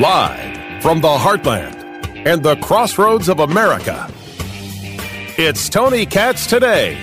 [0.00, 1.74] Live from the heartland
[2.24, 4.10] and the crossroads of America,
[5.36, 6.98] it's Tony Katz today.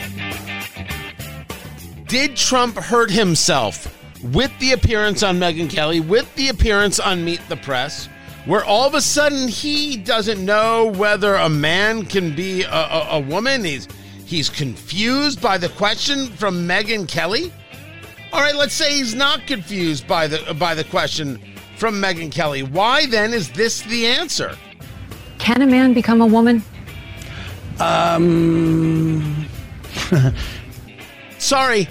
[2.08, 3.96] Did Trump hurt himself
[4.34, 8.10] with the appearance on Megyn Kelly, with the appearance on Meet the Press,
[8.46, 13.08] where all of a sudden he doesn't know whether a man can be a, a,
[13.12, 13.64] a woman?
[13.64, 13.88] He's
[14.26, 17.54] he's confused by the question from Megyn Kelly.
[18.32, 21.42] All right, let's say he's not confused by the by the question
[21.78, 22.64] from Megyn Kelly.
[22.64, 24.56] Why then is this the answer?
[25.40, 26.64] Can a man become a woman?
[27.80, 29.48] Um.
[31.40, 31.88] Sorry,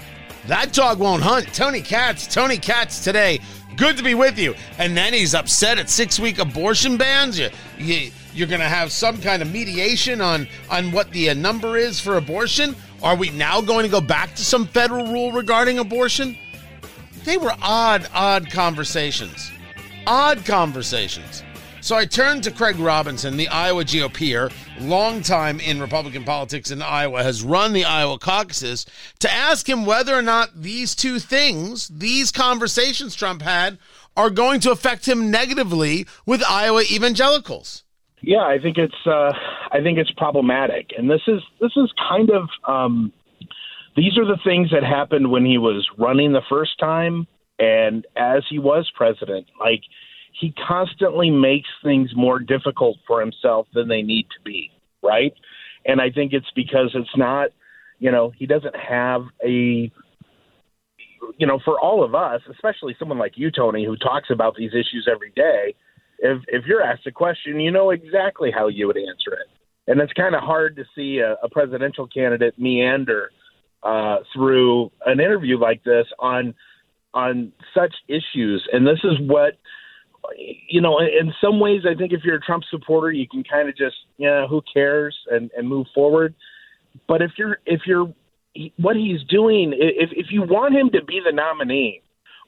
[0.47, 1.53] that dog won't hunt.
[1.53, 3.39] Tony Katz, Tony Katz today.
[3.75, 4.55] Good to be with you.
[4.77, 7.39] And then he's upset at six week abortion bans.
[7.39, 11.33] You, you, you're going to have some kind of mediation on, on what the uh,
[11.33, 12.75] number is for abortion.
[13.01, 16.37] Are we now going to go back to some federal rule regarding abortion?
[17.23, 19.51] They were odd, odd conversations.
[20.05, 21.43] Odd conversations.
[21.81, 24.51] So I turned to Craig Robinson, the Iowa GOPer,
[24.81, 28.85] long time in Republican politics in Iowa, has run the Iowa caucuses,
[29.19, 33.77] to ask him whether or not these two things, these conversations Trump had,
[34.17, 37.85] are going to affect him negatively with Iowa evangelicals.
[38.21, 39.31] Yeah, I think it's uh,
[39.71, 43.13] I think it's problematic, and this is this is kind of um,
[43.95, 47.27] these are the things that happened when he was running the first time,
[47.59, 49.81] and as he was president, like
[50.39, 54.71] he constantly makes things more difficult for himself than they need to be,
[55.03, 55.33] right?
[55.85, 57.49] And I think it's because it's not,
[57.99, 59.91] you know, he doesn't have a
[61.37, 64.71] you know, for all of us, especially someone like you, Tony, who talks about these
[64.71, 65.75] issues every day,
[66.21, 69.47] if if you're asked a question, you know exactly how you would answer it.
[69.87, 73.31] And it's kind of hard to see a, a presidential candidate meander
[73.81, 76.53] uh, through an interview like this on
[77.13, 78.67] on such issues.
[78.71, 79.53] And this is what
[80.67, 83.69] you know, in some ways, I think if you're a Trump supporter, you can kind
[83.69, 86.35] of just, yeah, who cares, and and move forward.
[87.07, 88.13] But if you're if you're
[88.77, 92.01] what he's doing, if if you want him to be the nominee,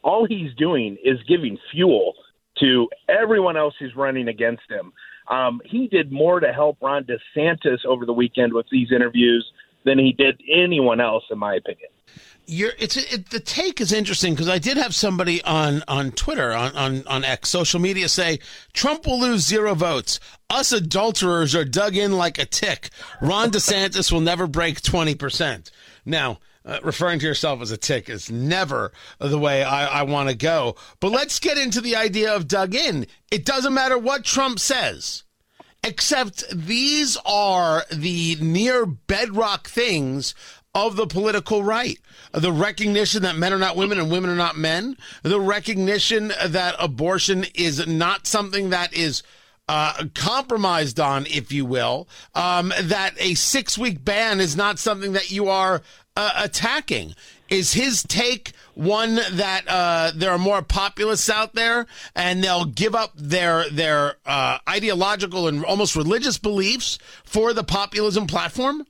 [0.03, 2.13] all he's doing is giving fuel
[2.61, 4.93] to everyone else who's running against him.
[5.27, 9.49] Um, he did more to help Ron DeSantis over the weekend with these interviews
[9.83, 11.89] than he did anyone else, in my opinion
[12.51, 16.51] you're it's it, the take is interesting because I did have somebody on on Twitter
[16.51, 18.39] on, on on X social media say
[18.73, 20.19] Trump will lose zero votes.
[20.49, 22.89] Us adulterers are dug in like a tick.
[23.21, 25.71] Ron DeSantis will never break twenty percent.
[26.05, 26.39] Now.
[26.63, 30.35] Uh, referring to yourself as a tick is never the way I, I want to
[30.35, 30.75] go.
[30.99, 33.07] But let's get into the idea of dug in.
[33.31, 35.23] It doesn't matter what Trump says,
[35.83, 40.35] except these are the near bedrock things
[40.73, 41.99] of the political right.
[42.31, 44.97] The recognition that men are not women and women are not men.
[45.23, 49.23] The recognition that abortion is not something that is
[49.67, 52.07] uh, compromised on, if you will.
[52.35, 55.81] Um, that a six week ban is not something that you are
[56.15, 57.15] uh, attacking.
[57.49, 61.85] Is his take one that uh, there are more populists out there
[62.15, 68.25] and they'll give up their their uh, ideological and almost religious beliefs for the populism
[68.25, 68.85] platform?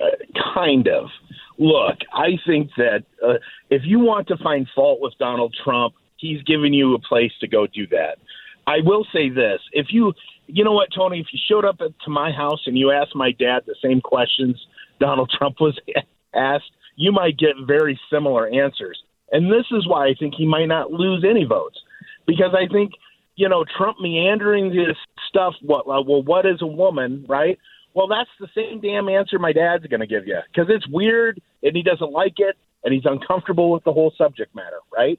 [0.00, 0.06] Uh,
[0.54, 1.08] kind of.
[1.56, 3.34] Look, I think that uh,
[3.70, 7.46] if you want to find fault with Donald Trump, he's giving you a place to
[7.46, 8.18] go do that.
[8.66, 10.14] I will say this: if you,
[10.48, 13.14] you know what, Tony, if you showed up at, to my house and you asked
[13.14, 14.60] my dad the same questions
[14.98, 15.78] Donald Trump was
[16.34, 18.98] asked, you might get very similar answers.
[19.32, 21.78] And this is why I think he might not lose any votes,
[22.26, 22.92] because I think
[23.36, 24.96] you know Trump meandering this
[25.28, 25.54] stuff.
[25.62, 25.80] What?
[25.80, 27.58] Uh, well, what is a woman, right?
[27.94, 31.40] Well, that's the same damn answer my dad's going to give you because it's weird
[31.62, 35.18] and he doesn't like it and he's uncomfortable with the whole subject matter, right?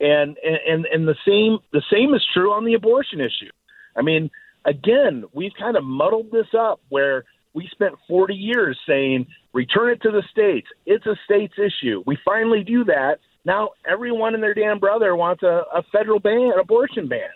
[0.00, 3.50] And and and the same the same is true on the abortion issue.
[3.96, 4.30] I mean,
[4.64, 7.24] again, we've kind of muddled this up where
[7.54, 10.68] we spent 40 years saying return it to the states.
[10.86, 12.02] It's a states issue.
[12.06, 13.18] We finally do that.
[13.44, 17.30] Now everyone and their damn brother wants a, a federal ban, an abortion ban,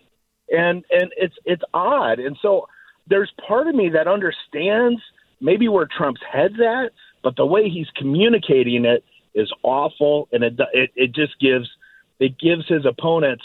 [0.50, 2.18] and and it's it's odd.
[2.18, 2.66] And so
[3.08, 5.00] there's part of me that understands
[5.40, 6.92] maybe where Trump's head's at,
[7.22, 9.02] but the way he's communicating it
[9.34, 11.68] is awful, and it it, it just gives
[12.20, 13.44] it gives his opponents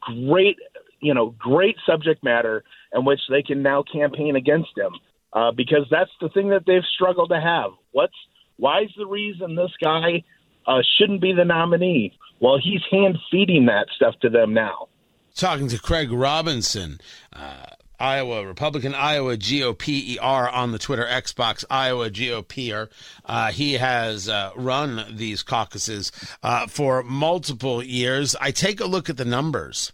[0.00, 0.56] great
[1.00, 2.64] you know great subject matter
[2.94, 4.92] in which they can now campaign against him
[5.34, 7.72] uh, because that's the thing that they've struggled to have.
[7.92, 8.14] What's
[8.56, 10.22] why is the reason this guy
[10.66, 12.16] uh, shouldn't be the nominee?
[12.40, 14.88] Well, he's hand feeding that stuff to them now.
[15.34, 17.00] Talking to Craig Robinson.
[17.32, 17.66] Uh
[17.98, 22.88] Iowa Republican, Iowa GOPer on the Twitter Xbox, Iowa GOPer.
[23.24, 26.10] Uh, he has uh, run these caucuses
[26.42, 28.34] uh, for multiple years.
[28.40, 29.92] I take a look at the numbers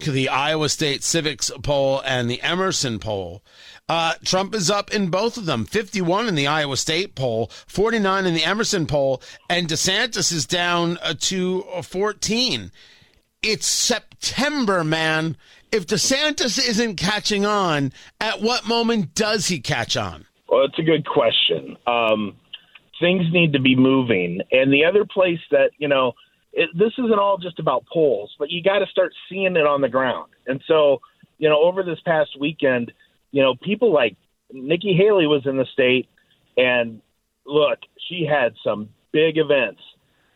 [0.00, 3.42] the Iowa State Civiqs poll and the Emerson poll.
[3.88, 8.26] Uh, Trump is up in both of them 51 in the Iowa State poll, 49
[8.26, 12.70] in the Emerson poll, and DeSantis is down uh, to 14.
[13.42, 15.36] It's September, man.
[15.72, 20.26] If DeSantis isn't catching on, at what moment does he catch on?
[20.48, 21.76] Well, it's a good question.
[21.86, 22.36] Um,
[23.00, 24.40] things need to be moving.
[24.50, 26.12] And the other place that, you know,
[26.58, 29.80] it, this isn't all just about polls, but you got to start seeing it on
[29.80, 30.32] the ground.
[30.46, 31.00] And so,
[31.38, 32.92] you know, over this past weekend,
[33.30, 34.16] you know, people like
[34.52, 36.08] Nikki Haley was in the state,
[36.56, 37.00] and
[37.46, 37.78] look,
[38.08, 39.80] she had some big events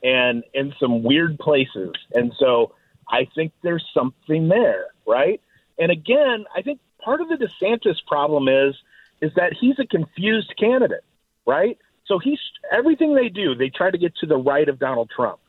[0.05, 1.93] and in some weird places.
[2.15, 2.75] And so
[3.09, 5.41] I think there's something there, right?
[5.79, 8.77] And again, I think part of the DeSantis problem is
[9.21, 11.05] is that he's a confused candidate,
[11.47, 11.79] right?
[12.07, 12.41] So he's
[12.73, 15.41] everything they do, they try to get to the right of Donald Trump.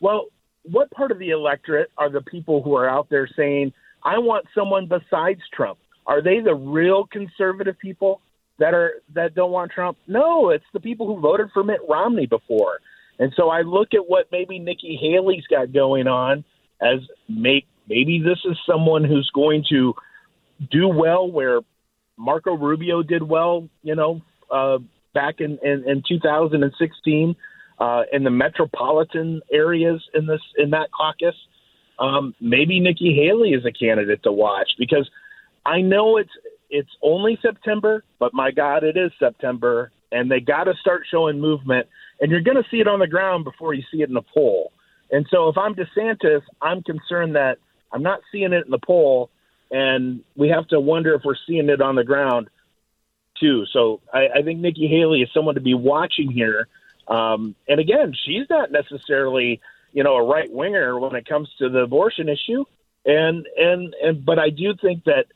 [0.00, 0.26] Well,
[0.62, 3.72] what part of the electorate are the people who are out there saying,
[4.02, 5.78] I want someone besides Trump?
[6.06, 8.20] Are they the real conservative people
[8.58, 9.98] that are that don't want Trump?
[10.06, 12.78] No, it's the people who voted for Mitt Romney before.
[13.18, 16.44] And so I look at what maybe Nikki Haley's got going on
[16.80, 19.94] as make maybe this is someone who's going to
[20.70, 21.60] do well where
[22.16, 24.78] Marco Rubio did well, you know, uh,
[25.14, 27.36] back in, in, in 2016
[27.78, 31.34] uh, in the metropolitan areas in this in that caucus.
[31.98, 35.08] Um, maybe Nikki Haley is a candidate to watch because
[35.64, 36.30] I know it's
[36.70, 41.40] it's only September, but my God, it is September, and they got to start showing
[41.40, 41.86] movement,
[42.20, 44.22] and you're going to see it on the ground before you see it in the
[44.34, 44.72] poll.
[45.10, 47.58] And so, if I'm DeSantis, I'm concerned that
[47.92, 49.30] I'm not seeing it in the poll,
[49.70, 52.48] and we have to wonder if we're seeing it on the ground
[53.40, 53.64] too.
[53.72, 56.68] So, I, I think Nikki Haley is someone to be watching here
[57.08, 59.60] um, and again, she's not necessarily,
[59.92, 62.64] you know, a right winger when it comes to the abortion issue.
[63.04, 65.26] And and and but I do think that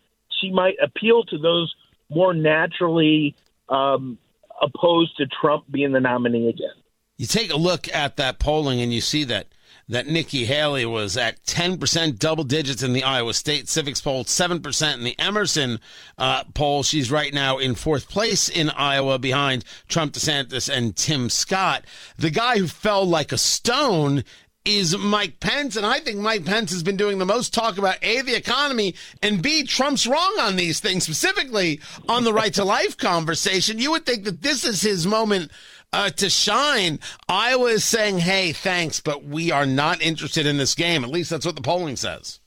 [0.41, 1.75] she might appeal to those
[2.11, 3.35] more naturally
[3.69, 4.19] um,
[4.61, 6.75] opposed to Trump being the nominee again.
[7.17, 9.47] You take a look at that polling and you see that
[9.89, 14.95] that Nikki Haley was at 10% double digits in the Iowa State Civiqs poll, 7%
[14.95, 15.81] in the Emerson
[16.19, 16.83] uh, poll.
[16.83, 21.85] She's right now in fourth place in Iowa behind Trump DeSantis and Tim Scott.
[22.17, 24.25] The guy who fell like a stone
[24.65, 25.77] is Mike Pence.
[25.77, 28.95] And I think Mike Pence has been doing the most talk about A, the economy,
[29.23, 33.79] and B, Trump's wrong on these things, specifically on the right to life conversation.
[33.79, 35.51] You would think that this is his moment
[35.93, 36.99] uh, to shine.
[37.29, 41.05] Iowa is saying, hey, thanks, but we are not interested in this game.
[41.05, 42.41] At least that's what the polling says.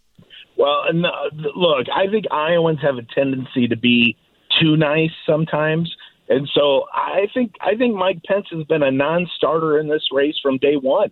[0.58, 1.12] Well, no,
[1.56, 4.16] look, I think Iowans have a tendency to be
[4.60, 5.94] too nice sometimes.
[6.30, 10.36] And so I think I think Mike Pence has been a non-starter in this race
[10.42, 11.12] from day one.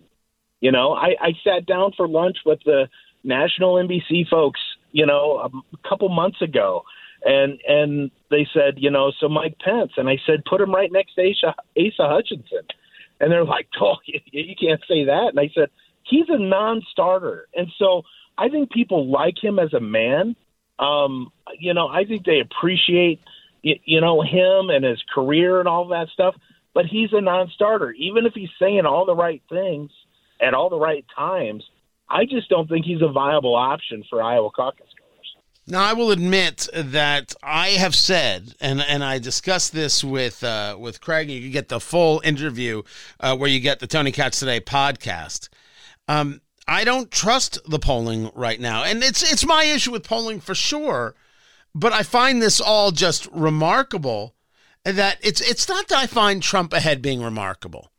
[0.59, 2.88] You know, I, I sat down for lunch with the
[3.24, 6.83] national NBC folks, you know, a couple months ago,
[7.24, 10.92] and and they said, you know, so Mike Pence, and I said, put him right
[10.92, 12.68] next to Asa, Asa Hutchinson,
[13.20, 15.70] and they're like, oh, you, can't say that, and I said,
[16.04, 18.04] he's a non-starter, and so
[18.38, 20.36] I think people like him as a man.
[20.80, 23.20] Um, you know, I think they appreciate,
[23.62, 26.36] you know, him and his career and all that stuff.
[26.74, 29.92] But he's a non-starter, even if he's saying all the right things
[30.42, 31.64] at all the right times.
[32.10, 34.88] I just don't think he's a viable option for Iowa caucus.
[35.65, 40.75] Now, I will admit that I have said, and, and I discussed this with uh,
[40.77, 41.29] with Craig.
[41.29, 42.84] You can get the full interview
[43.22, 45.48] uh, where you get the Tony Katz Today podcast.
[46.10, 50.41] Um, I don't trust the polling right now, and it's it's my issue with polling
[50.41, 51.15] for sure.
[51.74, 54.36] But I find this all just remarkable.
[54.84, 57.89] That it's it's not that I find Trump ahead being remarkable.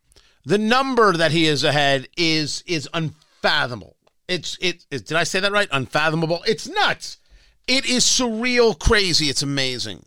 [0.44, 3.96] The number that he is ahead is is unfathomable.
[4.28, 5.68] It's it, it did I say that right?
[5.72, 6.42] Unfathomable.
[6.46, 7.16] It's nuts.
[7.66, 9.28] It is surreal, crazy.
[9.28, 10.04] It's amazing.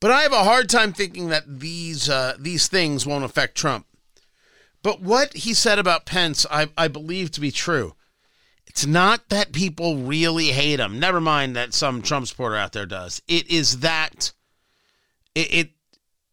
[0.00, 3.86] But I have a hard time thinking that these uh, these things won't affect Trump.
[4.82, 7.94] But what he said about Pence, I, I believe to be true.
[8.66, 11.00] It's not that people really hate him.
[11.00, 13.20] Never mind that some Trump supporter out there does.
[13.26, 14.32] It is that
[15.34, 15.70] it, it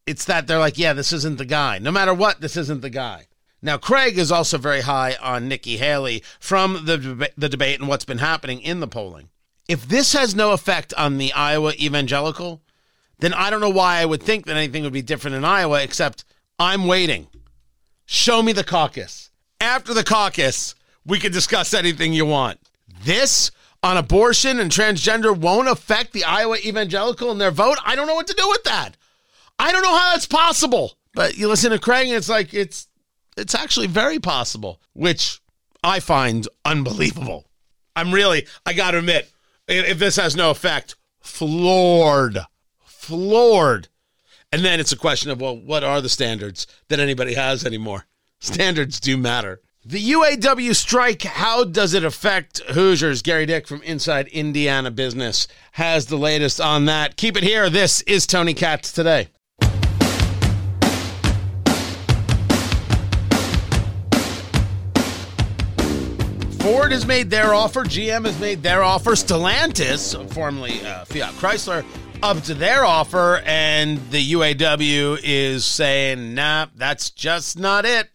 [0.06, 1.80] it's that they're like, yeah, this isn't the guy.
[1.80, 3.26] No matter what, this isn't the guy.
[3.60, 8.04] Now, Craig is also very high on Nikki Haley from the the debate and what's
[8.04, 9.30] been happening in the polling.
[9.68, 12.62] If this has no effect on the Iowa evangelical,
[13.18, 15.82] then I don't know why I would think that anything would be different in Iowa,
[15.82, 16.24] except
[16.58, 17.28] I'm waiting.
[18.04, 19.30] Show me the caucus.
[19.60, 22.60] After the caucus, we can discuss anything you want.
[23.02, 23.50] This,
[23.82, 27.78] on abortion and transgender won't affect the Iowa evangelical and their vote.
[27.84, 28.96] I don't know what to do with that.
[29.58, 30.96] I don't know how that's possible.
[31.16, 32.88] But you listen to Craig and it's like it's
[33.38, 35.40] it's actually very possible, which
[35.82, 37.46] I find unbelievable.
[37.96, 39.30] I'm really, I got to admit,
[39.68, 42.38] if this has no effect, floored,
[42.84, 43.88] floored.
[44.52, 48.06] And then it's a question of, well, what are the standards that anybody has anymore?
[48.38, 49.60] Standards do matter.
[49.84, 53.22] The UAW strike, how does it affect Hoosiers?
[53.22, 57.16] Gerry Dick from Inside Indiana Business has the latest on that.
[57.16, 57.70] Keep it here.
[57.70, 59.28] This is Tony Katz today.
[66.66, 67.84] Ford has made their offer.
[67.84, 69.12] GM has made their offer.
[69.12, 71.84] Stellantis, formerly uh, Fiat Chrysler,
[72.24, 73.40] up to their offer.
[73.46, 78.10] And the UAW is saying, nah, that's just not it.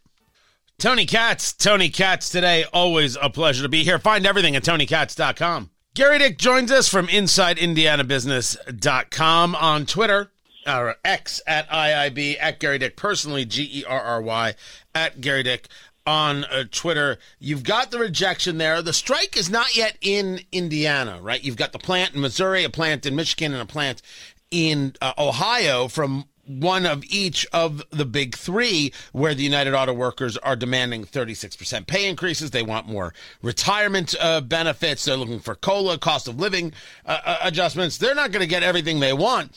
[0.77, 2.65] Tony Katz, Tony Katz today.
[2.73, 3.99] Always a pleasure to be here.
[3.99, 5.69] Find everything at tonykatz.com.
[5.93, 10.29] Gerry Dick joins us from InsideIndianaBusiness.com on Twitter,
[10.67, 14.55] or X at IIB, at Gerry Dick personally, G E R R Y,
[14.93, 15.69] at Gerry Dick
[16.05, 17.17] on uh, Twitter.
[17.39, 18.81] You've got the rejection there.
[18.81, 21.43] The strike is not yet in Indiana, right?
[21.43, 24.01] You've got the plant in Missouri, a plant in Michigan, and a plant
[24.49, 29.93] in uh, Ohio from one of each of the big three, where the United Auto
[29.93, 32.51] Workers are demanding 36% pay increases.
[32.51, 35.05] They want more retirement uh, benefits.
[35.05, 36.73] They're looking for COLA, cost of living
[37.05, 37.97] uh, uh adjustments.
[37.97, 39.55] They're not going to get everything they want.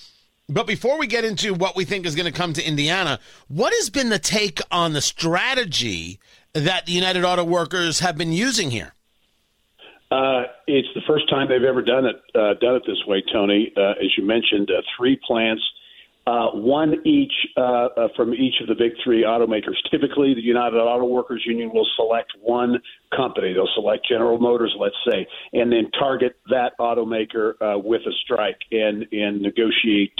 [0.48, 3.72] But before we get into what we think is going to come to Indiana, what
[3.72, 6.20] has been the take on the strategy
[6.54, 8.94] that the United Auto Workers have been using here?
[10.10, 13.72] Uh, it's the first time they've ever done it uh, done it this way, Tony.
[13.76, 15.62] Uh, as you mentioned, uh, three plants,
[16.26, 19.74] uh, one each uh, from each of the big three automakers.
[19.90, 22.80] Typically, the United Auto Workers Union will select one
[23.16, 23.54] company.
[23.54, 29.06] They'll select General Motors, let's say, and then target that automaker with a strike and
[29.10, 30.12] and negotiate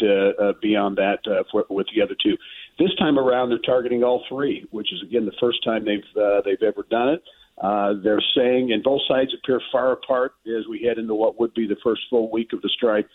[0.60, 1.18] beyond that
[1.52, 2.36] for, with the other two.
[2.78, 6.40] This time around, they're targeting all three, which is again the first time they've uh,
[6.44, 7.22] they've ever done it.
[7.60, 11.54] Uh, they're saying, and both sides appear far apart as we head into what would
[11.54, 13.06] be the first full week of the strike.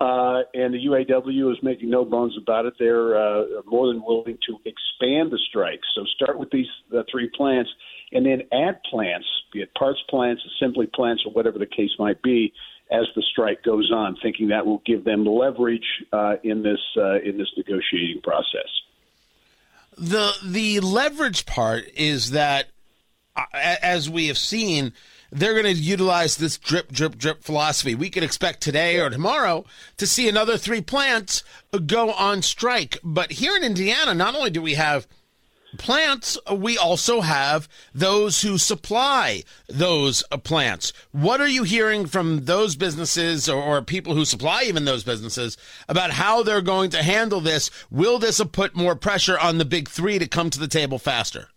[0.00, 2.74] Uh, and the UAW is making no bones about it.
[2.78, 5.80] They're uh, more than willing to expand the strike.
[5.94, 7.70] So start with these uh, three plants,
[8.10, 12.20] and then add plants, be it parts plants, assembly plants, or whatever the case might
[12.22, 12.52] be,
[12.90, 17.20] as the strike goes on, thinking that will give them leverage uh, in this uh,
[17.20, 18.68] in this negotiating process.
[19.96, 22.68] The the leverage part is that,
[23.36, 24.92] uh, as we have seen,
[25.30, 27.94] they're going to utilize this drip, drip, drip philosophy.
[27.94, 29.64] We could expect today or tomorrow
[29.96, 31.42] to see another three plants
[31.86, 32.98] go on strike.
[33.02, 35.08] But here in Indiana, not only do we have
[35.74, 40.92] plants, we also have those who supply those uh, plants.
[41.12, 45.56] What are you hearing from those businesses or, or, people who supply even those businesses
[45.88, 47.70] about how they're going to handle this?
[47.90, 51.48] Will this put more pressure on the big three to come to the table faster?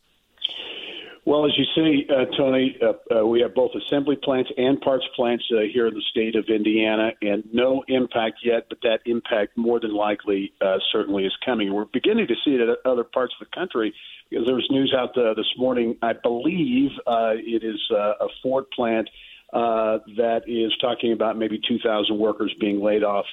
[1.28, 5.04] Well, as you say, uh, Tony, uh, uh, we have both assembly plants and parts
[5.14, 9.58] plants uh, here in the state of Indiana, and no impact yet, but that impact
[9.58, 11.74] more than likely uh, certainly is coming.
[11.74, 13.94] We're beginning to see it at other parts of the country
[14.30, 15.98] because there was news out uh, this morning.
[16.02, 19.10] I believe it is a Ford plant
[19.52, 23.26] that is talking about maybe 2,000 workers being laid off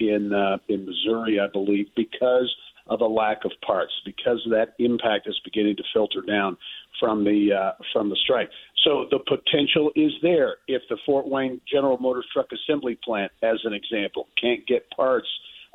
[0.00, 0.32] in
[0.66, 2.52] in Missouri, I believe, because
[2.88, 6.56] of a lack of parts because that impact is beginning to filter down
[6.98, 8.50] from the uh, from the strike.
[8.84, 13.58] So the potential is there if the Fort Wayne General Motors truck assembly plant, as
[13.64, 15.28] an example, can't get parts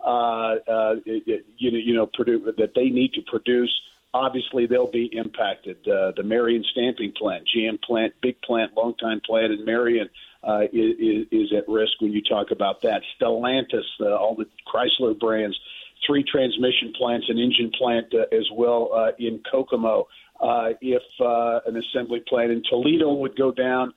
[0.03, 2.09] uh, uh, you know you know
[2.57, 3.71] that they need to produce.
[4.13, 5.77] Obviously, they'll be impacted.
[5.87, 10.09] Uh, the Marion stamping plant, GM plant, big plant, long time plant in Marion.
[10.45, 13.01] Uh, is, is at risk when you talk about that.
[13.15, 15.57] Stellantis, uh, all the Chrysler brands,
[16.05, 20.07] three transmission plants, an engine plant uh, as well uh, in Kokomo
[20.43, 23.93] uh, if uh, an assembly plant in Toledo would go down,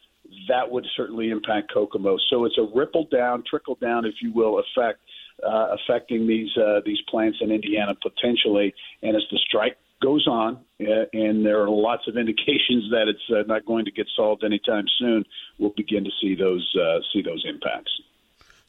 [0.48, 2.16] that would certainly impact Kokomo.
[2.30, 5.00] So it's a ripple down, trickle down, if you will, effect
[5.46, 8.74] uh, affecting these uh, these plants in Indiana potentially.
[9.02, 13.30] And as the strike goes on, uh, and there are lots of indications that it's
[13.30, 15.24] uh, not going to get solved anytime soon,
[15.58, 17.90] we'll begin to see those uh, see those impacts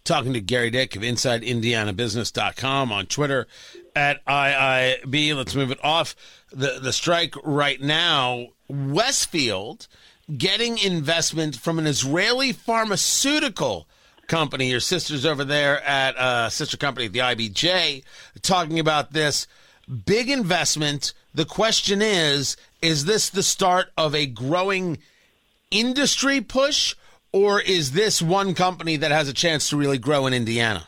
[0.08, 3.46] talking to Gerry Dick of InsideIndianaBusiness.com on Twitter
[3.94, 5.36] at IIB.
[5.36, 6.16] Let's move it off
[6.50, 8.48] the, the strike right now.
[8.70, 9.88] Westfield
[10.38, 13.88] getting investment from an Israeli pharmaceutical
[14.28, 14.70] company.
[14.70, 18.04] Your sister's over there at uh, sister company, the IBJ,
[18.42, 19.46] talking about this
[20.06, 21.14] big investment.
[21.34, 25.00] The question is, is this the start of a growing
[25.70, 26.96] industry push
[27.32, 30.88] or is this one company that has a chance to really grow in Indiana?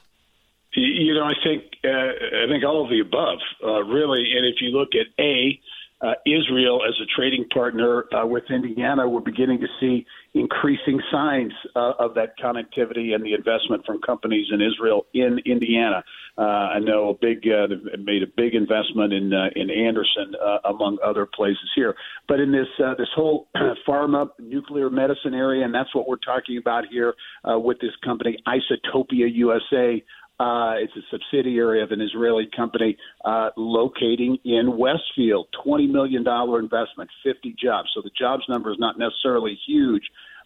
[0.74, 4.34] You know, I think uh, I think all of the above, uh, really.
[4.36, 5.60] And if you look at a
[6.02, 11.52] uh, Israel as a trading partner uh, with Indiana, we're beginning to see increasing signs
[11.76, 16.04] uh, of that connectivity and the investment from companies in Israel in Indiana.
[16.38, 17.68] Uh, I know a big uh,
[18.00, 21.96] made a big investment in uh, in Anderson, among other places here.
[22.28, 23.48] But in this this whole
[23.88, 27.14] pharma nuclear medicine area, and that's what we're talking about here
[27.46, 30.02] with this company, Isotopia USA.
[30.40, 35.48] Uh, it's a subsidiary of an Israeli company uh, locating in Westfield.
[35.66, 37.90] $20 million investment, 50 jobs.
[37.94, 40.04] So the jobs number is not necessarily huge,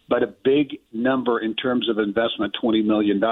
[0.08, 3.22] but a big number in terms of investment $20 million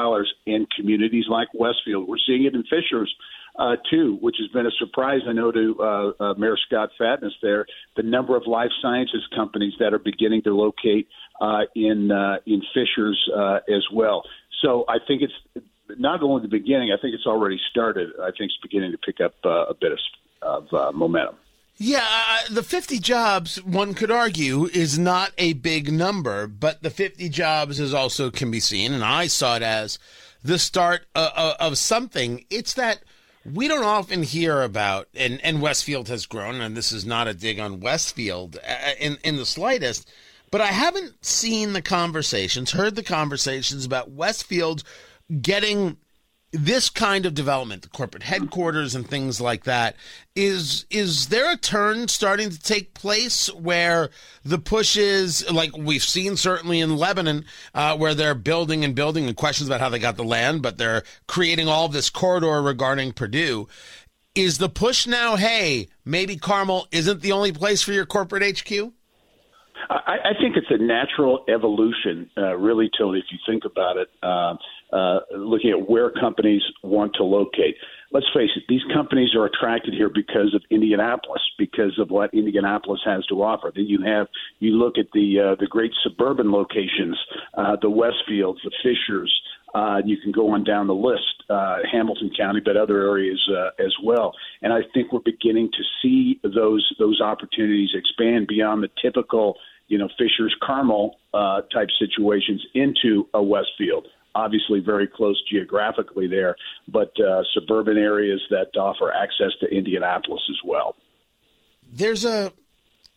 [0.47, 2.09] in communities like Westfield.
[2.09, 3.12] We're seeing it in Fishers.
[3.59, 7.35] Uh, too, which has been a surprise, I know, to uh, uh, Mayor Scott Fadness
[7.42, 7.66] there.
[7.99, 11.07] The number of life sciences companies that are beginning to locate
[11.38, 14.23] uh, in uh, in Fishers uh, as well.
[14.62, 15.66] So I think it's
[15.99, 16.92] not only the beginning.
[16.92, 18.11] I think it's already started.
[18.20, 19.99] I think it's beginning to pick up uh, a bit of,
[20.42, 21.37] of uh, momentum.
[21.78, 26.90] Yeah, uh, the 50 jobs, one could argue, is not a big number, but the
[26.90, 29.99] 50 jobs is also can be seen, and I saw it as
[30.44, 32.44] the start of, uh, uh, of something.
[32.50, 33.02] It's that
[33.44, 37.34] we don't often hear about, and, and Westfield has grown, and this is not a
[37.34, 40.08] dig on Westfield uh, in, in the slightest,
[40.50, 44.84] but I haven't seen the conversations, heard the conversations about Westfield
[45.40, 45.96] getting
[46.52, 49.96] this kind of development, the corporate headquarters and things like that,
[50.36, 54.10] is is there a turn starting to take place where
[54.44, 59.26] the push is like we've seen certainly in Lebanon, uh, where they're building and building
[59.26, 63.12] and questions about how they got the land, but they're creating all this corridor regarding
[63.12, 63.66] Purdue.
[64.34, 68.92] Is the push now, hey, maybe Carmel isn't the only place for your corporate HQ?
[69.90, 74.08] I, I think it's a natural evolution, uh, really, Tony, if you think about it.
[74.22, 74.54] Uh,
[74.92, 77.76] uh, looking at where companies want to locate.
[78.11, 83.00] Let's face it; these companies are attracted here because of Indianapolis, because of what Indianapolis
[83.06, 83.72] has to offer.
[83.75, 84.26] Then you have
[84.58, 87.18] you look at the uh, the great suburban locations,
[87.54, 89.32] uh, the Westfields, the Fishers.
[89.74, 93.70] Uh, you can go on down the list, uh, Hamilton County, but other areas uh,
[93.83, 94.35] as well.
[94.61, 99.57] And I think we're beginning to see those those opportunities expand beyond the typical,
[99.88, 106.57] you know, Fishers Carmel uh, type situations into a Westfield obviously very close geographically there,
[106.88, 110.97] but uh, suburban areas that offer access to Indianapolis as well.
[111.92, 112.53] There's a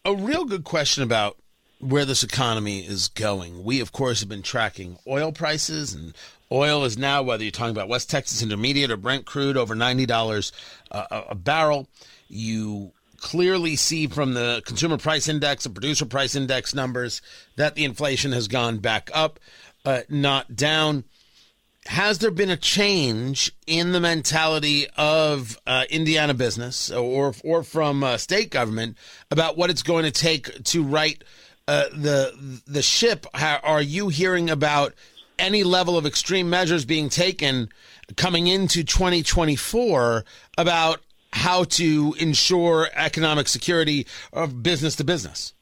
[0.03, 1.37] a real good question about
[1.79, 3.63] where this economy is going.
[3.63, 6.13] We, of course, have been tracking oil prices, and
[6.51, 10.51] oil is now, whether you're talking about West Texas Intermediate or Brent crude, over $90
[10.91, 10.97] a,
[11.29, 11.87] a barrel.
[12.27, 17.21] You clearly see from the consumer price index and producer price index numbers
[17.55, 19.39] that the inflation has gone back up
[19.85, 21.03] uh, not down.
[21.85, 28.03] Has there been a change in the mentality of uh, Indiana business or or from
[28.03, 28.97] uh, state government
[29.29, 31.23] about what it's going to take to right
[31.67, 33.27] uh, the the ship?
[33.35, 34.93] How, are you hearing about
[35.37, 37.69] any level of extreme measures being taken
[38.15, 40.25] coming into 2024
[40.57, 41.01] about
[41.33, 45.54] how to ensure economic security of business to business?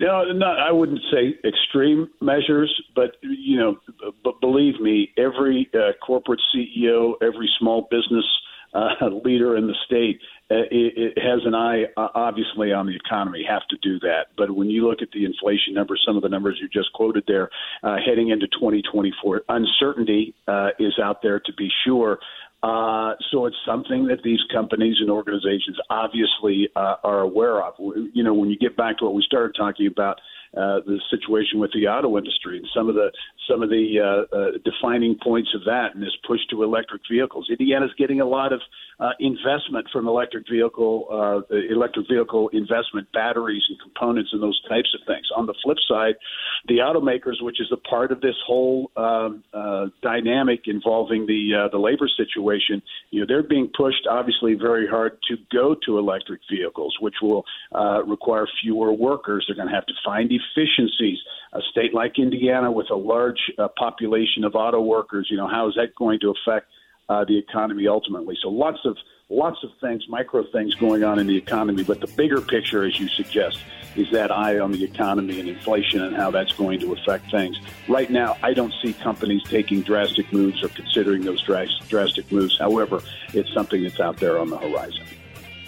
[0.00, 3.76] No, not, I wouldn't say extreme measures, but you know,
[4.24, 8.24] but believe me, every uh, corporate CEO, every small business
[8.72, 12.96] uh, leader in the state uh, it, it has an eye, uh, obviously, on the
[12.96, 13.44] economy.
[13.48, 14.34] Have to do that.
[14.36, 17.22] But when you look at the inflation numbers, some of the numbers you just quoted
[17.28, 17.50] there,
[17.84, 22.18] uh, heading into 2024, uncertainty uh, is out there to be sure.
[22.62, 27.74] Uh, so it's something that these companies and organizations obviously uh, are aware of.
[28.12, 30.20] You know, when you get back to what we started talking about,
[30.56, 33.12] uh, the situation with the auto industry and some of the
[33.48, 37.48] some of the uh, uh, defining points of that and this push to electric vehicles.
[37.50, 38.60] Indiana's getting a lot of
[39.00, 44.94] uh, investment from electric vehicle uh, electric vehicle investment, batteries and components and those types
[44.94, 45.26] of things.
[45.36, 46.14] On the flip side,
[46.68, 51.68] the automakers, which is a part of this whole um, uh, dynamic involving the uh,
[51.68, 56.40] the labor situation, you know, they're being pushed obviously very hard to go to electric
[56.50, 59.44] vehicles, which will uh, require fewer workers.
[59.46, 61.18] They're going to have to find efficiencies.
[61.52, 65.68] A state like Indiana with a large uh, population of auto workers, you know, how
[65.68, 66.66] is that going to affect
[67.08, 68.36] uh, the economy ultimately?
[68.40, 68.96] So lots of
[69.30, 72.98] lots of things, micro things going on in the economy, but the bigger picture, as
[72.98, 73.60] you suggest,
[73.96, 77.56] is that eye on the economy and inflation and how that's going to affect things.
[77.88, 82.58] Right now, I don't see companies taking drastic moves or considering those drastic moves.
[82.58, 83.00] However,
[83.32, 85.04] it's something that's out there on the horizon.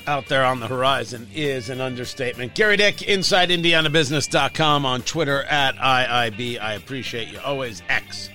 [0.06, 2.54] Out there on the horizon is an understatement.
[2.54, 6.60] Gerry Dick, InsideIndianaBusiness.com on Twitter at IIB.
[6.60, 7.82] I appreciate you always.
[7.88, 8.28] X,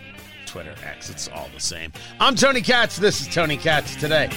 [0.46, 1.10] Twitter X.
[1.10, 1.92] It's all the same.
[2.22, 2.96] I'm Tony Katz.
[2.96, 4.30] This is Tony Katz today.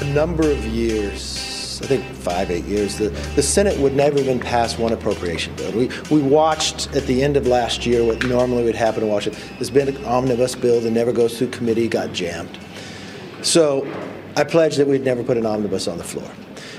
[0.00, 1.51] A number of years,
[1.82, 5.72] I think five, eight years, the, the Senate would never even pass one appropriation bill.
[5.72, 9.42] We, we watched at the end of last year what normally would happen in Washington.
[9.54, 12.56] There's been an omnibus bill that never goes through committee, got jammed.
[13.42, 13.84] So
[14.36, 16.30] I pledged that we'd never put an omnibus on the floor.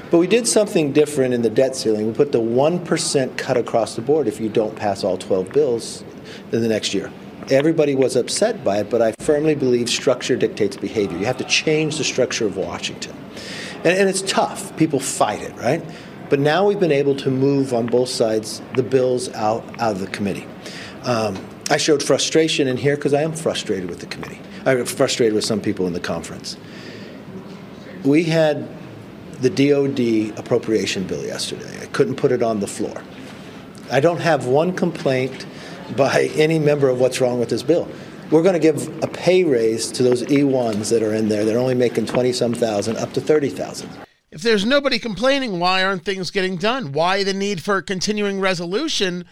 [0.09, 2.07] But we did something different in the debt ceiling.
[2.07, 6.05] We put the 1% cut across the board if you don't pass all 12 bills
[6.53, 7.11] in the next year.
[7.49, 11.17] Everybody was upset by it, but I firmly believe structure dictates behavior.
[11.17, 13.13] You have to change the structure of Washington.
[13.83, 14.75] And, and it's tough.
[14.77, 15.83] People fight it, right?
[16.29, 19.99] But now we've been able to move on both sides the bills out, out of
[19.99, 20.47] the committee.
[21.03, 21.37] Um,
[21.69, 24.39] I showed frustration in here because I am frustrated with the committee.
[24.65, 26.57] I'm frustrated with some people in the conference.
[28.03, 28.67] We had
[29.41, 31.81] the DOD appropriation bill yesterday.
[31.81, 33.01] I couldn't put it on the floor.
[33.91, 35.45] I don't have one complaint
[35.95, 37.89] by any member of what's wrong with this bill.
[38.31, 41.45] We're going to give a pay raise to those E1s that are in there.
[41.45, 43.89] They're only making 20 some thousand up to 30,000.
[44.31, 46.91] If there's nobody complaining, why aren't things getting done?
[46.91, 49.25] Why the need for a continuing resolution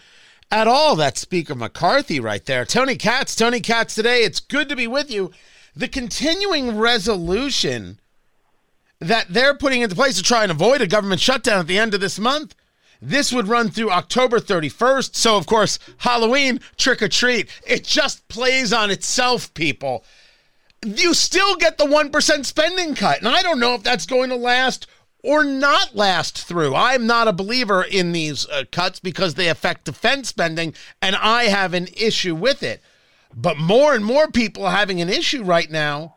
[0.50, 0.94] at all?
[0.94, 2.64] That's Speaker McCarthy right there.
[2.64, 4.22] Tony Katz, Tony Katz today.
[4.22, 5.32] It's good to be with you.
[5.74, 7.98] The continuing resolution
[9.00, 11.94] that they're putting into place to try and avoid a government shutdown at the end
[11.94, 12.54] of this month
[13.04, 15.16] this would run through October 31st.
[15.16, 17.48] So, of course, Halloween, trick or treat.
[17.66, 20.04] It just plays on itself, people.
[20.86, 23.18] You still get the 1% spending cut.
[23.18, 24.86] And I don't know if that's going to last
[25.24, 26.76] or not last through.
[26.76, 31.44] I'm not a believer in these uh, cuts because they affect defense spending, and I
[31.44, 32.82] have an issue with it.
[33.34, 36.16] But more and more people are having an issue right now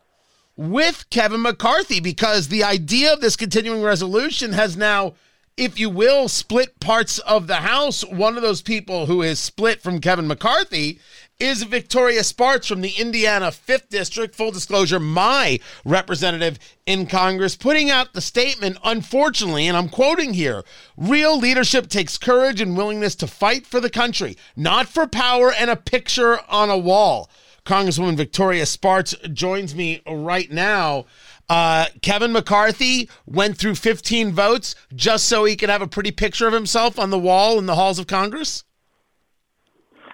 [0.56, 5.15] with Kevin McCarthy because the idea of this continuing resolution has now
[5.58, 8.04] if you will, split parts of the House.
[8.04, 11.00] One of those people who is split from Kevin McCarthy
[11.39, 14.36] is Victoria Spartz from the Indiana 5th District.
[14.36, 20.63] Full disclosure, my representative in Congress, putting out the statement, unfortunately, and I'm quoting here
[20.98, 25.70] real leadership takes courage and willingness to fight for the country, not for power and
[25.70, 27.30] a picture on a wall.
[27.65, 31.06] Congresswoman Victoria Spartz joins me right now.
[31.49, 36.47] Uh, Kevin McCarthy went through 15 votes just so he could have a pretty picture
[36.47, 38.63] of himself on the wall in the halls of Congress?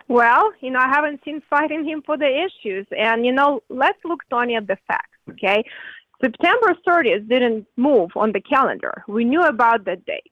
[0.07, 2.85] Well, you know, I haven't seen fighting him for the issues.
[2.91, 5.63] And, you know, let's look, Tony, at the facts, okay?
[6.21, 9.03] September 30th didn't move on the calendar.
[9.07, 10.31] We knew about that date.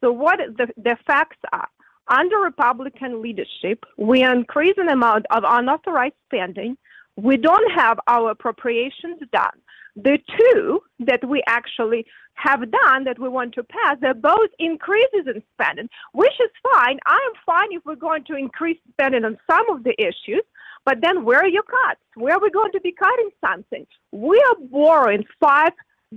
[0.00, 1.68] So, what the, the facts are
[2.08, 6.76] under Republican leadership, we are increasing the amount of unauthorized spending.
[7.16, 9.58] We don't have our appropriations done.
[9.96, 15.26] The two that we actually have done that we want to pass, they're both increases
[15.26, 16.98] in spending, which is fine.
[17.06, 20.42] I am fine if we're going to increase spending on some of the issues,
[20.84, 22.00] but then where are your cuts?
[22.14, 23.86] Where are we going to be cutting something?
[24.12, 25.72] We are borrowing five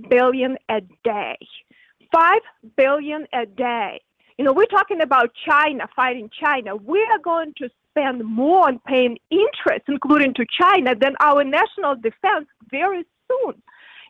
[0.08, 1.36] billion a day.
[2.12, 2.40] Five
[2.76, 4.00] billion a day.
[4.38, 6.74] You know, we're talking about China fighting China.
[6.74, 11.94] We are going to spend more on paying interest, including to China, than our national
[11.96, 13.62] defense very soon.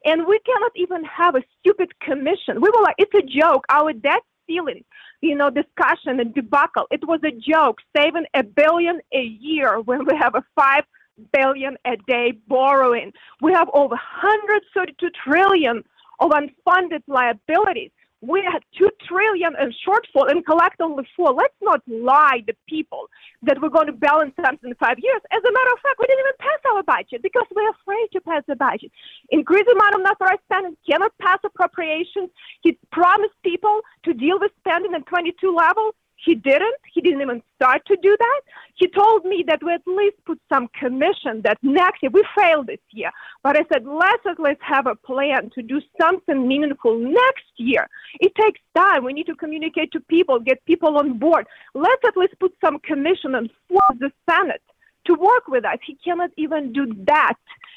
[0.04, 2.60] And we cannot even have a stupid commission.
[2.60, 3.64] We were like, it's a joke.
[3.70, 4.84] Our debt ceiling,
[5.22, 10.04] you know, discussion and debacle, it was a joke, saving a billion a year when
[10.04, 10.84] we have a five
[11.32, 13.12] billion a day borrowing.
[13.40, 15.82] We have over 132 trillion
[16.20, 17.90] of unfunded liabilities
[18.26, 21.32] we had two trillion in shortfall and collect only four.
[21.32, 23.08] Let's not lie to people
[23.42, 25.20] that we're going to balance something in five years.
[25.30, 28.20] As a matter of fact, we didn't even pass our budget because we're afraid to
[28.20, 28.90] pass the budget.
[29.30, 32.30] Increase amount of unauthorized spending cannot pass appropriations.
[32.62, 35.94] He promised people to deal with spending at 22 level.
[36.24, 36.76] He didn't.
[36.92, 38.40] He didn't even start to do that.
[38.76, 42.66] He told me that we at least put some commission that next year, we failed
[42.68, 43.10] this year.
[43.42, 47.88] But I said, let's at least have a plan to do something meaningful next year.
[48.20, 49.04] It takes time.
[49.04, 51.46] We need to communicate to people, get people on board.
[51.74, 54.62] Let's at least put some commission and force the Senate
[55.06, 55.78] to work with us.
[55.86, 57.34] He cannot even do that.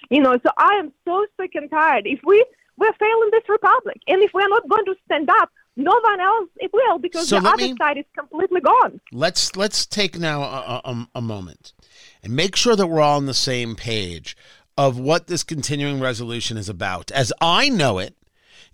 [0.09, 2.07] You know, so I am so sick and tired.
[2.07, 2.45] If we
[2.77, 6.49] we're failing this republic, and if we're not going to stand up, no one else
[6.57, 8.99] it will because so the other me, side is completely gone.
[9.11, 11.73] Let's let's take now a, a, a, moment
[12.23, 14.35] and make sure that we're all on the same page
[14.77, 17.11] of what this continuing resolution is about.
[17.11, 18.16] As I know it,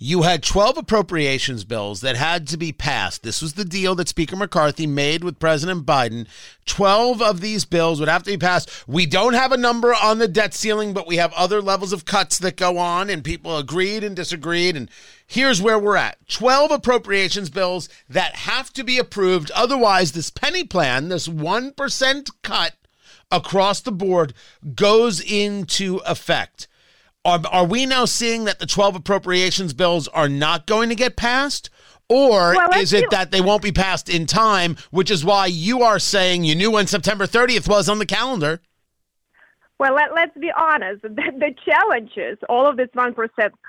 [0.05, 3.23] you had 12 appropriations bills that had to be passed.
[3.23, 6.27] This was the deal that Speaker McCarthy made with President Biden.
[6.65, 8.85] 12 of these bills would have to be passed.
[8.85, 12.03] We don't have a number on the debt ceiling, but we have other levels of
[12.03, 14.75] cuts that go on, and people agreed and disagreed.
[14.75, 14.89] And
[15.25, 19.51] here's where we're at 12 appropriations bills that have to be approved.
[19.51, 22.73] Otherwise, this penny plan, this 1% cut
[23.31, 24.33] across the board,
[24.75, 26.67] goes into effect.
[27.25, 31.15] Are, are we now seeing that the 12 appropriations bills are not going to get
[31.15, 31.69] passed?
[32.09, 35.45] Or Well, is it do- that they won't be passed in time, which is why
[35.45, 38.61] you are saying you knew when September 30th was on the calendar?
[39.79, 41.01] Well, let, let's be honest.
[41.03, 43.15] The, the challenges, all of this 1%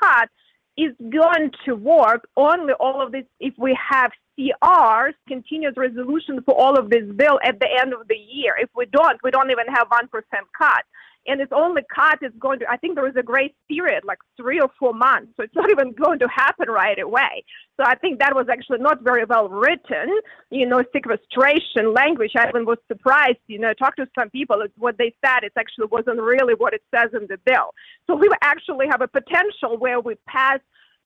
[0.01, 0.29] cut,
[0.77, 6.55] is going to work only all of this if we have CRs, continuous resolution for
[6.61, 8.55] all of this bill at the end of the year.
[8.61, 10.09] If we don't, we don't even have 1%
[10.59, 10.85] cut.
[11.27, 14.19] And it's only cut is going to, I think there is a grace period, like
[14.37, 15.33] three or four months.
[15.37, 17.45] So it's not even going to happen right away.
[17.79, 22.33] So I think that was actually not very well written, you know, sequestration language.
[22.37, 25.53] I even was surprised, you know, talked to some people, it's what they said, it
[25.57, 27.71] actually wasn't really what it says in the bill.
[28.07, 30.61] So we actually have a potential where we pass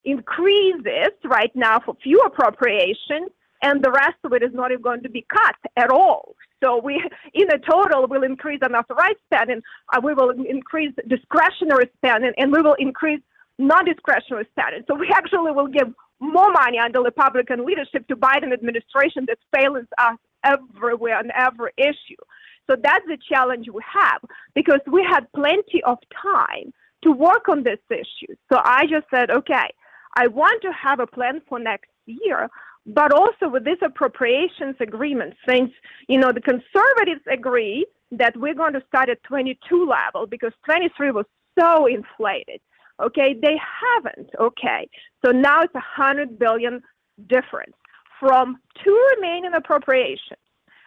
[0.04, 3.30] increases right now for few appropriations,
[3.62, 6.34] and the rest of it is not even going to be cut at all.
[6.62, 7.02] So we,
[7.34, 12.62] in a total, will increase unauthorized spending, uh, we will increase discretionary spending, and we
[12.62, 13.20] will increase
[13.58, 14.82] non-discretionary spending.
[14.86, 15.88] So we actually will give
[16.20, 22.20] more money under Republican leadership to Biden administration that fails us everywhere on every issue.
[22.68, 24.20] So that's the challenge we have
[24.54, 28.34] because we had plenty of time to work on this issue.
[28.52, 29.68] So I just said, okay,
[30.16, 32.48] I want to have a plan for next year,
[32.88, 35.70] but also with this appropriations agreement, since
[36.08, 41.10] you know the conservatives agree that we're going to start at 22 level because 23
[41.10, 41.26] was
[41.58, 42.60] so inflated.
[43.00, 44.30] Okay, they haven't.
[44.40, 44.88] Okay,
[45.24, 46.80] so now it's a hundred billion
[47.28, 47.74] difference
[48.18, 50.40] from two remaining appropriations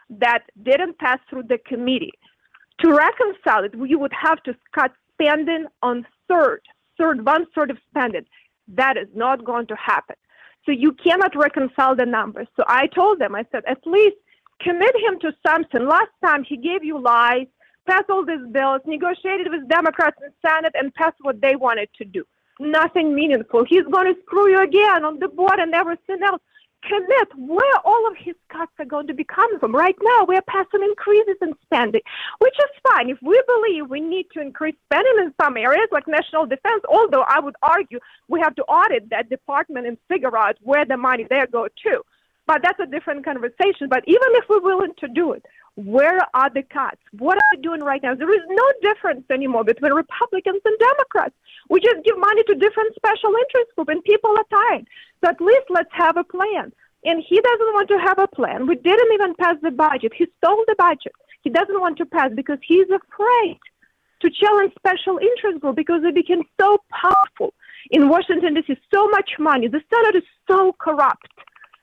[0.10, 2.12] that didn't pass through the committee.
[2.80, 6.62] To reconcile it, you would have to cut spending on third,
[6.98, 8.26] third, one third of spending.
[8.68, 10.16] That is not going to happen.
[10.66, 12.48] So you cannot reconcile the numbers.
[12.56, 14.16] So I told them, I said, at least
[14.62, 15.88] commit him to something.
[15.88, 17.48] Last time he gave you lies,
[17.88, 22.06] passed all these bills, negotiated with Democrats in Senate, and passed what they wanted to
[22.06, 22.24] do.
[22.60, 23.66] Nothing meaningful.
[23.68, 26.42] He's going to screw you again on the board and everything else.
[26.84, 29.76] Commit where all of his cuts are going to be coming from.
[29.76, 32.02] Right now, we're passing increases in spending,
[32.40, 33.10] which is fine.
[33.10, 37.24] If we believe we need to increase spending in some areas like national defense, although
[37.28, 41.28] I would argue we have to audit that department and figure out where the money
[41.30, 42.02] there go to.
[42.48, 43.88] But that's a different conversation.
[43.88, 45.46] But even if we're willing to do it,
[45.86, 47.02] where are the cuts?
[47.18, 48.16] What are we doing right now?
[48.16, 51.36] There is no difference anymore between Republicans and Democrats.
[51.70, 54.88] We just give money to different special interest groups, and people are tired.
[55.24, 56.72] So at least let's have a plan.
[57.04, 58.68] And he doesn't want to have a plan.
[58.68, 60.14] We didn't even pass the budget.
[60.16, 61.14] He stole the budget.
[61.42, 63.60] He doesn't want to pass because he's afraid
[64.22, 67.54] to challenge special interest group because they became so powerful
[67.90, 68.78] in Washington D.C.
[68.94, 69.68] So much money.
[69.68, 71.28] The Senate is so corrupt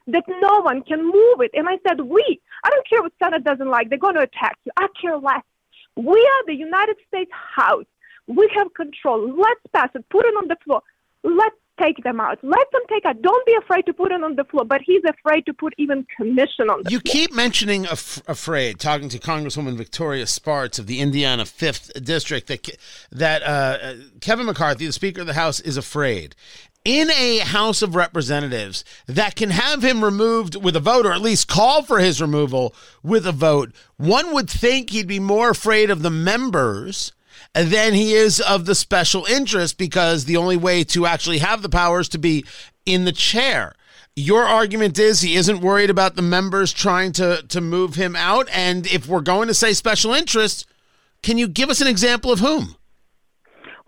[0.08, 1.50] that no one can move it.
[1.54, 2.40] And I said, we.
[2.64, 3.88] I don't care what Senate doesn't like.
[3.88, 4.72] They're going to attack you.
[4.76, 5.42] I care less.
[5.96, 7.84] We are the United States House.
[8.26, 9.20] We have control.
[9.36, 10.04] Let's pass it.
[10.10, 10.82] Put it on the floor.
[11.24, 12.38] Let's take them out.
[12.42, 13.22] Let them take out.
[13.22, 14.64] Don't be afraid to put it on the floor.
[14.64, 17.12] But he's afraid to put even commission on the You floor.
[17.12, 22.68] keep mentioning af- afraid, talking to Congresswoman Victoria Spartz of the Indiana 5th District, that,
[23.12, 26.34] that uh, Kevin McCarthy, the Speaker of the House, is afraid.
[26.84, 31.20] In a House of Representatives that can have him removed with a vote, or at
[31.20, 35.90] least call for his removal with a vote, one would think he'd be more afraid
[35.90, 37.12] of the members
[37.54, 41.68] than he is of the special interest because the only way to actually have the
[41.68, 42.44] power is to be
[42.86, 43.74] in the chair.
[44.16, 48.48] Your argument is he isn't worried about the members trying to, to move him out.
[48.52, 50.66] And if we're going to say special interest,
[51.22, 52.76] can you give us an example of whom?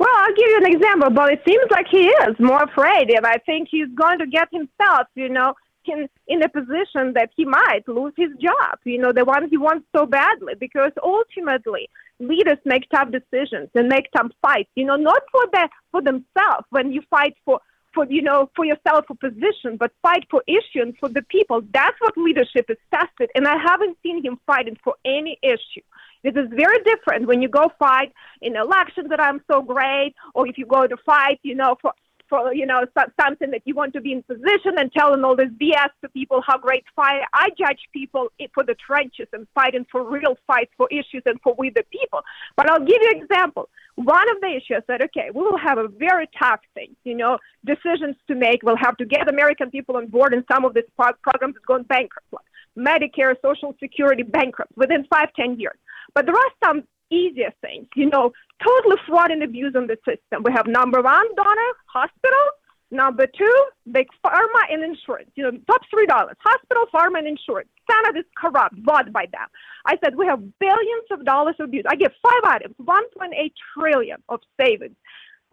[0.00, 3.26] Well, I'll give you an example, but it seems like he is more afraid, and
[3.26, 5.52] I think he's going to get himself, you know,
[5.84, 9.58] in in a position that he might lose his job, you know, the one he
[9.58, 14.96] wants so badly, because ultimately leaders make tough decisions and make tough fights, you know,
[14.96, 17.60] not for the for themselves when you fight for
[17.92, 21.60] for you know for yourself for position, but fight for issue and for the people.
[21.74, 25.84] That's what leadership is tested, and I haven't seen him fighting for any issue.
[26.22, 30.46] This is very different when you go fight in elections that I'm so great, or
[30.46, 31.92] if you go to fight, you know, for
[32.30, 32.86] for you know
[33.20, 36.40] something that you want to be in position and telling all this BS to people
[36.46, 37.20] how great fight.
[37.34, 41.54] I judge people for the trenches and fighting for real fights for issues and for
[41.58, 42.20] we the people.
[42.56, 43.68] But I'll give you an example.
[43.96, 47.36] One of the issues that okay, we will have a very tough thing, you know,
[47.66, 48.62] decisions to make.
[48.62, 51.82] We'll have to get American people on board, and some of these programs is going
[51.82, 52.44] bankrupt, like
[52.78, 55.76] Medicare, Social Security bankrupt within five, ten years.
[56.14, 60.42] But there are some easier things, you know, totally fraud and abuse on the system.
[60.44, 62.46] We have number one donor, hospital.
[62.92, 65.30] Number two, big pharma and insurance.
[65.36, 67.68] You know, top three dollars: hospital, pharma, and insurance.
[67.88, 69.46] Senate is corrupt, bought by them.
[69.86, 71.84] I said we have billions of dollars of abuse.
[71.88, 74.96] I give five items: 1.8 trillion of savings.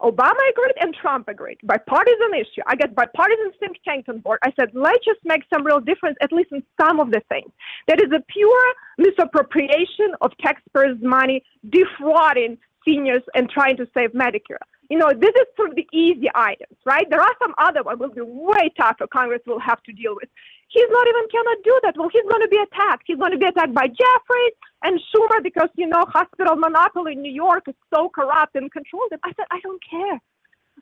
[0.00, 1.58] Obama agreed and Trump agreed.
[1.64, 2.62] Bipartisan issue.
[2.66, 4.38] I get bipartisan think tank on board.
[4.42, 7.50] I said, let's just make some real difference, at least in some of the things.
[7.88, 14.58] That is a pure misappropriation of taxpayers' money, defrauding seniors and trying to save Medicare.
[14.88, 17.08] You know, this is sort of the easy items, right?
[17.10, 20.30] There are some other ones will be way tougher Congress will have to deal with.
[20.68, 21.96] He's not even cannot do that.
[21.96, 23.04] Well, he's going to be attacked.
[23.06, 27.22] He's going to be attacked by Jeffries and Schumer because, you know, hospital monopoly in
[27.22, 29.12] New York is so corrupt and controlled.
[29.22, 30.20] I said, I don't care.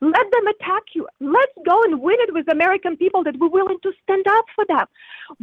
[0.01, 1.09] Let them attack you.
[1.21, 4.65] Let's go and win it with American people that we're willing to stand up for
[4.67, 4.87] them.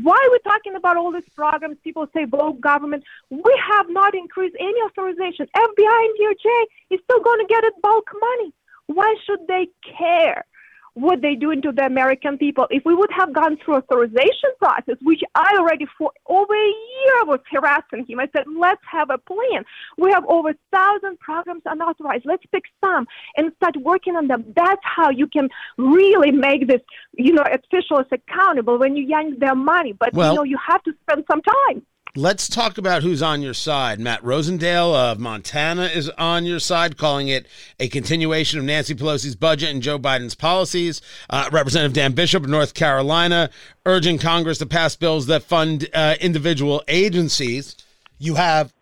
[0.01, 1.77] Why are we talking about all these programs?
[1.83, 3.03] People say vote government.
[3.29, 5.47] We have not increased any authorization.
[5.55, 8.53] FBI and DOJ is still going to get it bulk money.
[8.87, 10.45] Why should they care?
[10.95, 12.67] What they doing to the American people.
[12.69, 17.25] If we would have gone through authorization process, which I already for over a year
[17.25, 19.65] was harassing him, I said, let's have a plan.
[19.97, 22.25] We have over a thousand programs unauthorized.
[22.25, 24.45] Let's pick some and start working on them.
[24.55, 26.81] That's how you can really make this,
[27.13, 29.93] you know, officials accountable when you yank their money.
[29.93, 31.83] But well, you know, you have to spend some time.
[32.15, 33.99] Let's talk about who's on your side.
[33.99, 37.47] Matt Rosendale of Montana is on your side, calling it
[37.79, 41.01] a continuation of Nancy Pelosi's budget and Joe Biden's policies.
[41.27, 43.49] Uh, Representative Dan Bishop of North Carolina
[43.87, 47.75] urging Congress to pass bills that fund uh, individual agencies.
[48.19, 48.75] You have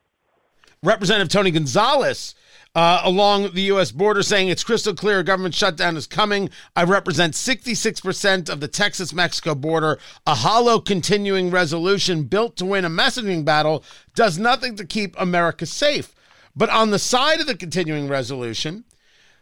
[0.83, 2.35] Representative Tony Gonzalez
[2.73, 3.91] uh, along the U.S.
[3.91, 6.49] border saying it's crystal clear a government shutdown is coming.
[6.75, 9.99] I represent 66% of the Texas Mexico border.
[10.25, 13.83] A hollow continuing resolution built to win a messaging battle
[14.15, 16.15] does nothing to keep America safe.
[16.55, 18.85] But on the side of the continuing resolution,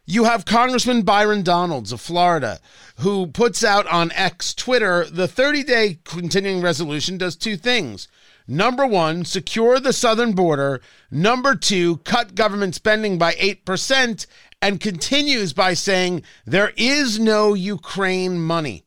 [0.10, 2.60] you have Congressman Byron Donalds of Florida,
[2.98, 8.08] who puts out on X Twitter the 30 day continuing resolution does two things.
[8.48, 10.82] Number one, secure the southern border.
[11.12, 14.26] Number two, cut government spending by 8%,
[14.64, 18.86] and continues by saying there is no Ukraine money.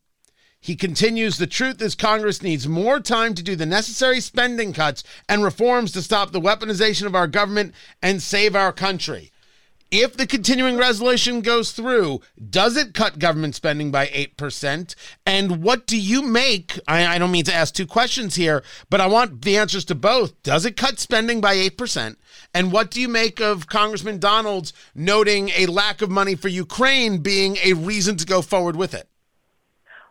[0.59, 5.05] He continues The truth is, Congress needs more time to do the necessary spending cuts
[5.29, 9.32] and reforms to stop the weaponization of our government and save our country
[9.93, 14.95] if the continuing resolution goes through, does it cut government spending by 8%?
[15.27, 16.81] And what do you make?
[16.89, 19.95] I, I, don't mean to ask two questions here, but I want the answers to
[19.95, 20.43] both.
[20.43, 22.17] Does it cut spending by 8%?
[22.55, 27.19] And what do you make of Congressman Donalds noting a lack of money for Ukraine
[27.19, 29.09] being a reason to go forward with it?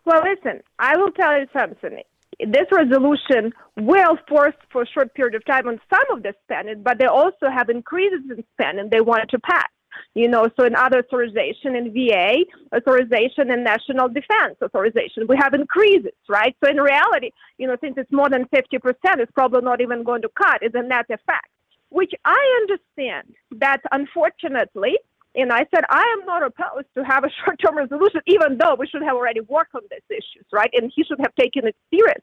[0.06, 2.04] Well, listen, I will tell you something
[2.48, 3.54] this resolution
[3.86, 7.06] will forced for a short period of time on some of the spending, but they
[7.06, 9.67] also have increases in spending they wanted to pass.
[10.15, 15.54] You know, so in other authorization in VA, authorization in national defense authorization, we have
[15.54, 16.56] increases, right?
[16.63, 20.22] So in reality, you know, since it's more than 50%, it's probably not even going
[20.22, 20.60] to cut.
[20.62, 21.50] It's a net effect,
[21.89, 24.98] which I understand that unfortunately
[25.34, 28.76] and I said, I am not opposed to have a short term resolution, even though
[28.78, 30.70] we should have already worked on these issues, right?
[30.74, 32.22] And he should have taken it seriously.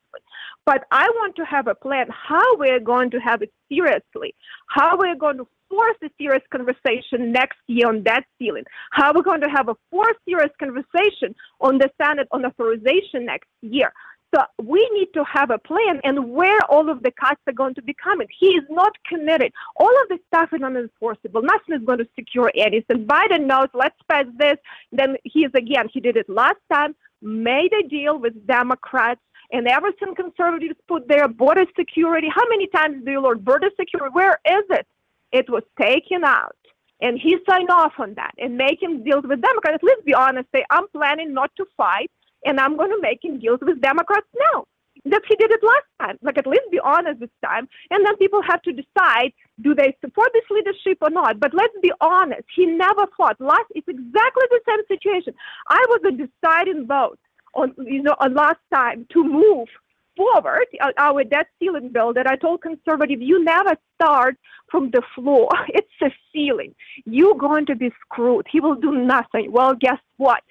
[0.68, 4.34] But I want to have a plan how we're going to have it seriously,
[4.68, 9.22] how we're going to force a serious conversation next year on debt ceiling, how we're
[9.22, 13.90] going to have a fourth serious conversation on the Senate on authorization next year.
[14.34, 17.74] So we need to have a plan and where all of the cuts are going
[17.76, 18.28] to be coming.
[18.38, 19.50] He is not committed.
[19.76, 21.42] All of this stuff is unenforceable.
[21.44, 23.06] Nothing is going to secure anything.
[23.06, 24.58] Biden knows, let's pass this.
[24.92, 29.66] Then he is again, he did it last time, made a deal with Democrats and
[29.66, 32.28] everything conservatives put their border security.
[32.34, 34.10] How many times do you learn border security?
[34.12, 34.86] Where is it?
[35.32, 36.56] It was taken out.
[37.00, 39.82] And he signed off on that and make him deals with Democrats.
[39.82, 42.10] Let's be honest, say, I'm planning not to fight
[42.44, 44.64] and I'm going to make him deals with Democrats now.
[45.04, 46.18] That he did it last time.
[46.22, 47.68] Like, at least be honest this time.
[47.90, 51.38] And then people have to decide do they support this leadership or not.
[51.38, 52.42] But let's be honest.
[52.54, 53.40] He never fought.
[53.40, 55.34] Last, it's exactly the same situation.
[55.68, 57.18] I was a deciding vote
[57.54, 59.68] on, you know, on last time to move
[60.16, 64.36] forward uh, our debt ceiling bill that I told conservative, you never start
[64.70, 65.48] from the floor.
[65.68, 66.74] It's a ceiling.
[67.04, 68.46] You're going to be screwed.
[68.50, 69.52] He will do nothing.
[69.52, 70.42] Well, guess what?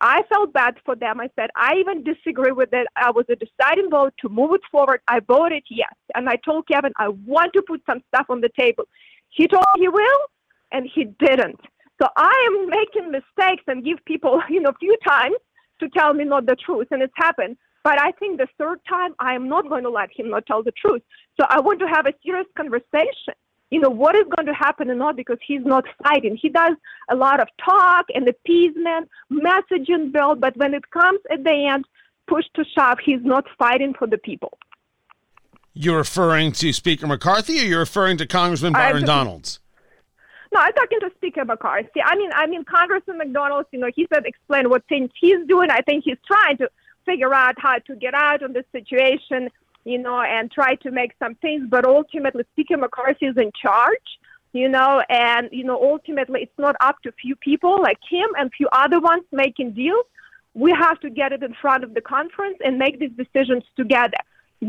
[0.00, 1.20] I felt bad for them.
[1.20, 2.86] I said, I even disagree with it.
[2.96, 5.00] I was a deciding vote to move it forward.
[5.08, 5.94] I voted yes.
[6.14, 8.84] And I told Kevin, I want to put some stuff on the table.
[9.30, 10.20] He told he will,
[10.72, 11.60] and he didn't.
[12.02, 15.36] So I am making mistakes and give people, you know, a few times
[15.84, 17.56] to tell me not the truth, and it's happened.
[17.82, 20.62] But I think the third time, I am not going to let him not tell
[20.62, 21.02] the truth.
[21.38, 23.34] So I want to have a serious conversation.
[23.70, 26.38] You know, what is going to happen or not because he's not fighting.
[26.40, 26.76] He does
[27.10, 31.84] a lot of talk and appeasement, messaging bill, but when it comes at the end,
[32.26, 34.56] push to shove, he's not fighting for the people.
[35.74, 39.58] You're referring to Speaker McCarthy or you're referring to Congressman Byron Donalds?
[40.54, 42.00] No, I'm talking to Speaker McCarthy.
[42.02, 43.66] I mean, I mean, Congressman McDonald.
[43.72, 45.68] You know, he said explain what things he's doing.
[45.68, 46.70] I think he's trying to
[47.04, 49.50] figure out how to get out of the situation.
[49.84, 51.66] You know, and try to make some things.
[51.68, 54.08] But ultimately, Speaker McCarthy is in charge.
[54.52, 58.52] You know, and you know, ultimately, it's not up to few people like him and
[58.56, 60.06] few other ones making deals.
[60.54, 64.18] We have to get it in front of the conference and make these decisions together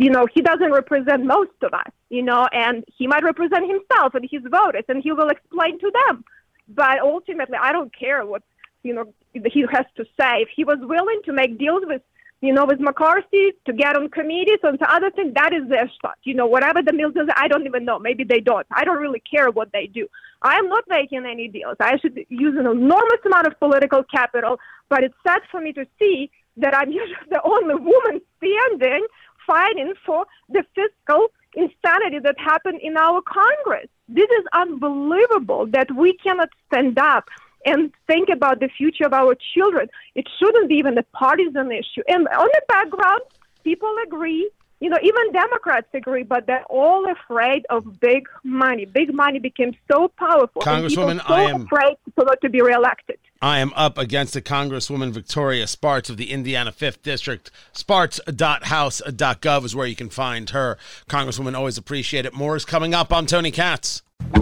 [0.01, 4.13] you know, he doesn't represent most of us, you know, and he might represent himself
[4.15, 6.23] and his voters, and he will explain to them.
[6.67, 8.43] But ultimately, I don't care what,
[8.83, 10.41] you know, he has to say.
[10.41, 12.01] If he was willing to make deals with,
[12.41, 15.89] you know, with McCarthy to get on committees and to other things, that is their
[15.89, 16.17] spot.
[16.23, 17.99] You know, whatever the deals is, I don't even know.
[17.99, 18.65] Maybe they don't.
[18.71, 20.07] I don't really care what they do.
[20.41, 21.77] I am not making any deals.
[21.79, 25.85] I should use an enormous amount of political capital, but it's sad for me to
[25.99, 29.05] see that I'm usually the only woman standing
[29.45, 33.87] fighting for the fiscal insanity that happened in our Congress.
[34.07, 37.29] This is unbelievable that we cannot stand up
[37.65, 39.89] and think about the future of our children.
[40.13, 42.03] It shouldn't be even a partisan issue.
[42.07, 43.21] And on the background,
[43.63, 44.49] people agree.
[44.81, 48.85] You know, even Democrats agree, but they're all afraid of big money.
[48.85, 50.61] Big money became so powerful.
[50.61, 51.97] Congresswoman, so I am afraid
[52.41, 53.17] to be reelected.
[53.45, 57.51] I am up against the Congresswoman Victoria Spartz of the Indiana 5th District.
[57.73, 60.79] Spartz.house.gov is where you can find her.
[61.07, 62.33] Congresswoman, always appreciate it.
[62.33, 63.13] More is coming up.
[63.13, 64.01] I'm Tony Katz.
[64.33, 64.41] You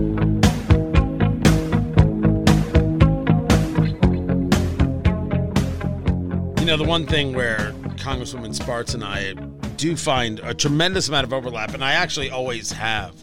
[6.66, 9.34] know, the one thing where Congresswoman Spartz and I
[9.76, 13.14] do find a tremendous amount of overlap, and I actually always have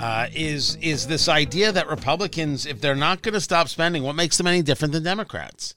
[0.00, 4.16] uh, is is this idea that Republicans, if they're not going to stop spending, what
[4.16, 5.74] makes them any different than Democrats?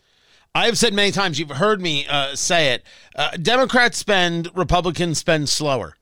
[0.55, 2.83] I've said many times, you've heard me uh, say it.
[3.15, 5.95] Uh, Democrats spend, Republicans spend slower.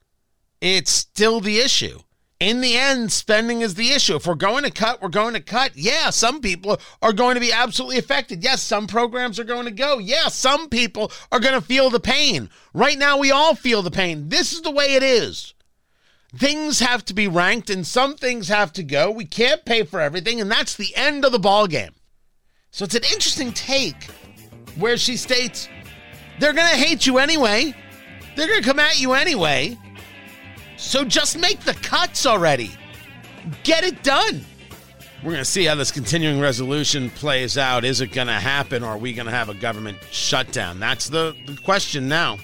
[0.60, 2.00] It's still the issue.
[2.38, 4.16] In the end, spending is the issue.
[4.16, 5.72] If we're going to cut, we're going to cut.
[5.74, 8.44] Yeah, some people are going to be absolutely affected.
[8.44, 9.98] Yes, some programs are going to go.
[9.98, 12.50] Yeah, some people are going to feel the pain.
[12.74, 14.28] Right now, we all feel the pain.
[14.28, 15.54] This is the way it is
[16.36, 19.10] things have to be ranked and some things have to go.
[19.10, 21.94] We can't pay for everything, and that's the end of the ball game.
[22.70, 24.04] So it's an interesting take
[24.76, 25.68] where she states
[26.38, 27.74] they're going to hate you anyway.
[28.34, 29.78] They're going to come at you anyway.
[30.78, 32.70] So just make the cuts already.
[33.62, 34.44] Get it done.
[35.22, 37.84] We're going to see how this continuing resolution plays out.
[37.84, 40.80] Is it going to happen or are we going to have a government shutdown?
[40.80, 42.38] That's the, the question now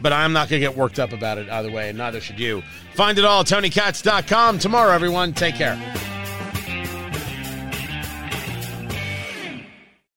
[0.00, 2.38] but I'm not going to get worked up about it either way, and neither should
[2.38, 2.62] you.
[2.94, 4.58] Find it all at TonyKatz.com.
[4.58, 5.76] Tomorrow, everyone, take care.